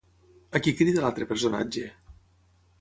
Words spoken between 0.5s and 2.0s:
A qui crida l'altre personatge?